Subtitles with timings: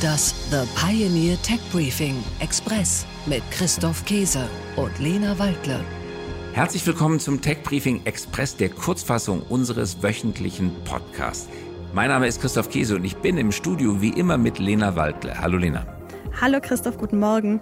[0.00, 5.84] Das The Pioneer Tech Briefing Express mit Christoph Käse und Lena Waldle.
[6.52, 11.48] Herzlich willkommen zum Tech Briefing Express, der Kurzfassung unseres wöchentlichen Podcasts.
[11.92, 15.38] Mein Name ist Christoph Käse und ich bin im Studio wie immer mit Lena Waldle.
[15.38, 15.84] Hallo Lena.
[16.40, 17.60] Hallo Christoph, guten Morgen.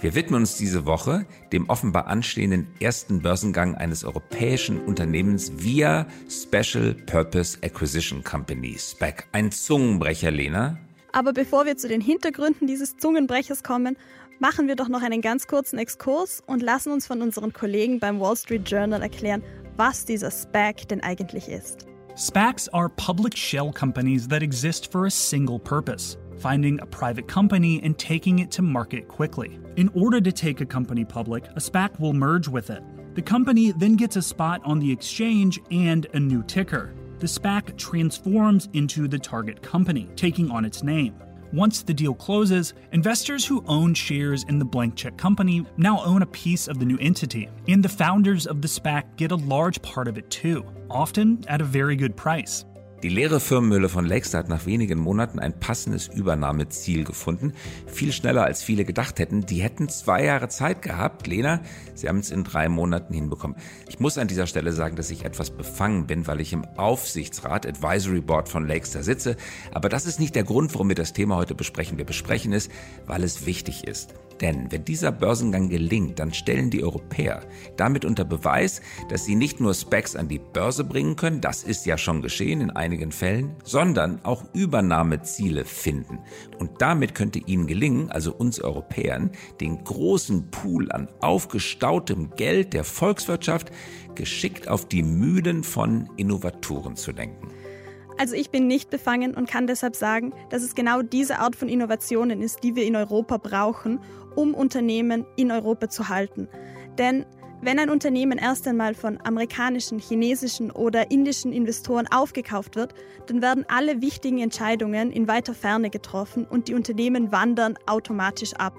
[0.00, 6.94] Wir widmen uns diese Woche dem offenbar anstehenden ersten Börsengang eines europäischen Unternehmens via Special
[6.94, 9.28] Purpose Acquisition Company, SPAC.
[9.32, 10.78] Ein Zungenbrecher, Lena.
[11.18, 13.96] Aber bevor wir zu den Hintergründen dieses Zungenbrechers kommen,
[14.38, 18.20] machen wir doch noch einen ganz kurzen Exkurs und lassen uns von unseren Kollegen beim
[18.20, 19.42] Wall Street Journal erklären,
[19.76, 21.88] was dieser SPAC denn eigentlich ist.
[22.14, 27.80] SPACs are public shell companies that exist for a single purpose finding a private company
[27.82, 29.58] and taking it to market quickly.
[29.74, 32.84] In order to take a company public, a SPAC will merge with it.
[33.16, 36.94] The company then gets a spot on the exchange and a new ticker.
[37.18, 41.16] The SPAC transforms into the target company, taking on its name.
[41.52, 46.22] Once the deal closes, investors who own shares in the blank check company now own
[46.22, 49.82] a piece of the new entity, and the founders of the SPAC get a large
[49.82, 52.64] part of it too, often at a very good price.
[53.04, 57.52] Die leere Firmenmülle von Lakestar hat nach wenigen Monaten ein passendes Übernahmeziel gefunden.
[57.86, 59.46] Viel schneller als viele gedacht hätten.
[59.46, 61.28] Die hätten zwei Jahre Zeit gehabt.
[61.28, 61.60] Lena,
[61.94, 63.56] sie haben es in drei Monaten hinbekommen.
[63.88, 67.66] Ich muss an dieser Stelle sagen, dass ich etwas befangen bin, weil ich im Aufsichtsrat
[67.68, 69.36] Advisory Board von Lakestar sitze.
[69.72, 71.98] Aber das ist nicht der Grund, warum wir das Thema heute besprechen.
[71.98, 72.68] Wir besprechen es,
[73.06, 74.12] weil es wichtig ist.
[74.40, 77.42] Denn wenn dieser Börsengang gelingt, dann stellen die Europäer
[77.76, 81.86] damit unter Beweis, dass sie nicht nur Specs an die Börse bringen können, das ist
[81.86, 86.20] ja schon geschehen in einigen Fällen, sondern auch Übernahmeziele finden.
[86.58, 89.30] Und damit könnte ihnen gelingen, also uns Europäern,
[89.60, 93.70] den großen Pool an aufgestautem Geld der Volkswirtschaft
[94.14, 97.48] geschickt auf die Mühlen von Innovatoren zu lenken.
[98.18, 101.68] Also ich bin nicht befangen und kann deshalb sagen, dass es genau diese Art von
[101.68, 104.00] Innovationen ist, die wir in Europa brauchen,
[104.34, 106.48] um Unternehmen in Europa zu halten.
[106.98, 107.24] Denn
[107.62, 112.92] wenn ein Unternehmen erst einmal von amerikanischen, chinesischen oder indischen Investoren aufgekauft wird,
[113.26, 118.74] dann werden alle wichtigen Entscheidungen in weiter Ferne getroffen und die Unternehmen wandern automatisch ab.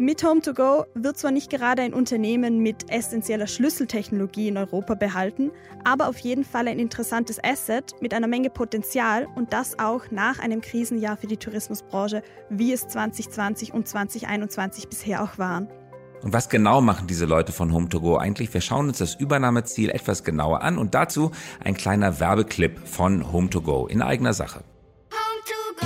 [0.00, 5.50] Mit Home2Go wird zwar nicht gerade ein Unternehmen mit essentieller Schlüsseltechnologie in Europa behalten,
[5.82, 10.38] aber auf jeden Fall ein interessantes Asset mit einer Menge Potenzial und das auch nach
[10.38, 15.66] einem Krisenjahr für die Tourismusbranche, wie es 2020 und 2021 bisher auch waren.
[16.22, 18.54] Und was genau machen diese Leute von Home2Go eigentlich?
[18.54, 21.32] Wir schauen uns das Übernahmeziel etwas genauer an und dazu
[21.64, 24.62] ein kleiner Werbeclip von Home2Go in eigener Sache.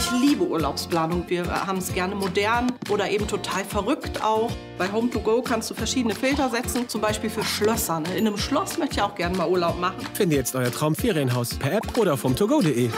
[0.05, 1.25] Ich liebe Urlaubsplanung.
[1.29, 4.51] Wir haben es gerne modern oder eben total verrückt auch.
[4.77, 8.01] Bei Home2Go kannst du verschiedene Filter setzen, zum Beispiel für Schlösser.
[8.01, 8.17] Ne?
[8.17, 9.99] In einem Schloss möchte ich auch gerne mal Urlaub machen.
[10.13, 12.91] Finde jetzt euer Traumferienhaus per App oder auf home2go.de.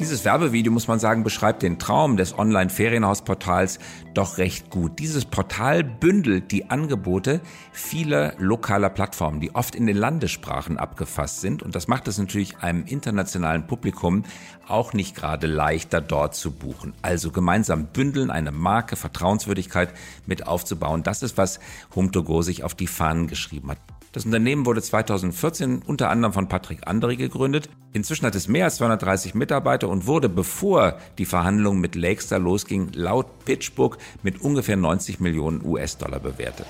[0.00, 3.78] Dieses Werbevideo, muss man sagen, beschreibt den Traum des Online-Ferienhausportals
[4.14, 4.98] doch recht gut.
[4.98, 11.62] Dieses Portal bündelt die Angebote vieler lokaler Plattformen, die oft in den Landessprachen abgefasst sind.
[11.62, 14.24] Und das macht es natürlich einem internationalen Publikum
[14.66, 16.94] auch nicht gerade leichter, dort zu buchen.
[17.02, 19.92] Also gemeinsam bündeln, eine Marke, Vertrauenswürdigkeit
[20.24, 21.02] mit aufzubauen.
[21.02, 21.60] Das ist, was
[21.94, 23.78] Home2Go sich auf die Fahnen geschrieben hat.
[24.12, 27.68] Das Unternehmen wurde 2014 unter anderem von Patrick Andery gegründet.
[27.92, 32.90] Inzwischen hat es mehr als 230 Mitarbeiter und wurde, bevor die Verhandlungen mit Lakestar losging,
[32.92, 36.66] laut PitchBook mit ungefähr 90 Millionen US-Dollar bewertet.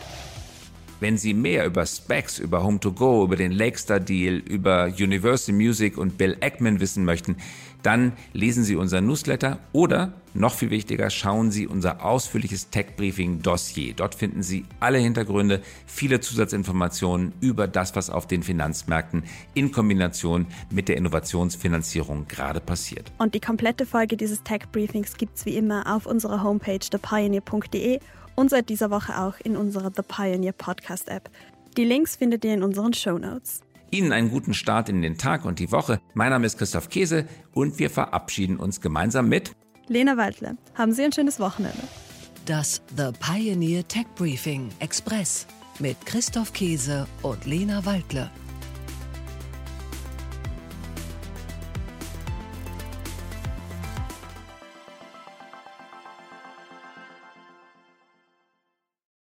[1.00, 6.36] Wenn Sie mehr über Specs, über Home2Go, über den Lakestar-Deal, über Universal Music und Bill
[6.42, 7.36] Ackman wissen möchten,
[7.82, 13.94] dann lesen Sie unser Newsletter oder, noch viel wichtiger, schauen Sie unser ausführliches Tech-Briefing-Dossier.
[13.94, 19.24] Dort finden Sie alle Hintergründe, viele Zusatzinformationen über das, was auf den Finanzmärkten
[19.54, 23.10] in Kombination mit der Innovationsfinanzierung gerade passiert.
[23.16, 28.00] Und die komplette Folge dieses Tech-Briefings gibt es wie immer auf unserer Homepage thepioneer.de
[28.40, 31.28] und seit dieser Woche auch in unserer The Pioneer Podcast App.
[31.76, 33.60] Die Links findet ihr in unseren Show Notes.
[33.90, 36.00] Ihnen einen guten Start in den Tag und die Woche.
[36.14, 39.52] Mein Name ist Christoph Käse und wir verabschieden uns gemeinsam mit
[39.88, 40.56] Lena Waldle.
[40.74, 41.82] Haben Sie ein schönes Wochenende.
[42.46, 45.46] Das The Pioneer Tech Briefing Express
[45.78, 48.30] mit Christoph Käse und Lena Waldle.